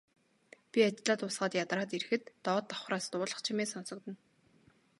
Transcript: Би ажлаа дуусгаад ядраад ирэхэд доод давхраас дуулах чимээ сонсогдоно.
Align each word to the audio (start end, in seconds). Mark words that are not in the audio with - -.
Би 0.71 0.79
ажлаа 0.89 1.17
дуусгаад 1.19 1.53
ядраад 1.63 1.91
ирэхэд 1.97 2.23
доод 2.45 2.65
давхраас 2.67 3.05
дуулах 3.11 3.39
чимээ 3.45 3.67
сонсогдоно. 3.69 4.19